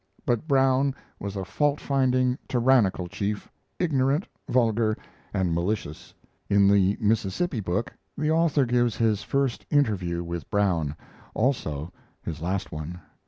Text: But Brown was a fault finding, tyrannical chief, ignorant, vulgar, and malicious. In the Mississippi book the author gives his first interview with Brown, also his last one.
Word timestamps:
But 0.25 0.47
Brown 0.47 0.95
was 1.19 1.35
a 1.35 1.45
fault 1.45 1.79
finding, 1.79 2.35
tyrannical 2.47 3.07
chief, 3.07 3.51
ignorant, 3.77 4.27
vulgar, 4.49 4.97
and 5.31 5.53
malicious. 5.53 6.15
In 6.49 6.67
the 6.67 6.97
Mississippi 6.99 7.59
book 7.59 7.93
the 8.17 8.31
author 8.31 8.65
gives 8.65 8.97
his 8.97 9.21
first 9.21 9.63
interview 9.69 10.23
with 10.23 10.49
Brown, 10.49 10.95
also 11.35 11.93
his 12.23 12.41
last 12.41 12.71
one. 12.71 12.99